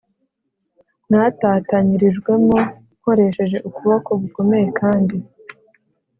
mwatatanyirijwemo 1.07 2.57
nkoresheje 3.01 3.57
ukuboko 3.67 4.09
gukomeye 4.21 4.67
kandi 4.79 5.17